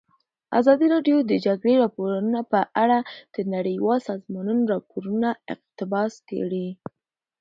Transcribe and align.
ازادي 0.59 0.85
راډیو 0.93 1.17
د 1.23 1.27
د 1.31 1.33
جګړې 1.45 1.73
راپورونه 1.83 2.39
په 2.51 2.59
اړه 2.83 2.99
د 3.35 3.37
نړیوالو 3.53 4.05
سازمانونو 4.09 4.63
راپورونه 4.73 5.29
اقتباس 5.53 6.13
کړي. 6.29 6.67